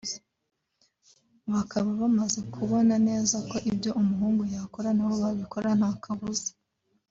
bakaba 1.53 1.89
bamaze 2.01 2.39
kubona 2.53 2.95
neza 3.07 3.37
ko 3.49 3.55
ibyo 3.71 3.91
umuhungu 4.01 4.43
yakora 4.55 4.89
nabo 4.97 5.15
babikora 5.23 5.69
ntakabuza 5.79 6.49